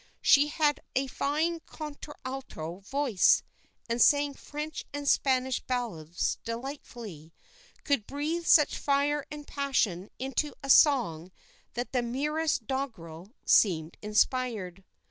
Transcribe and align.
She 0.23 0.47
had 0.47 0.79
a 0.95 1.05
fine 1.05 1.59
contralto 1.67 2.79
voice, 2.79 3.43
and 3.87 4.01
sang 4.01 4.33
French 4.33 4.83
and 4.91 5.07
Spanish 5.07 5.59
ballads 5.59 6.39
delightfully, 6.43 7.31
could 7.83 8.07
breathe 8.07 8.47
such 8.47 8.79
fire 8.79 9.27
and 9.29 9.45
passion 9.45 10.09
into 10.17 10.55
a 10.63 10.71
song 10.71 11.31
that 11.75 11.91
the 11.91 12.01
merest 12.01 12.65
doggerel 12.65 13.35
seemed 13.45 13.95
inspired. 14.01 14.83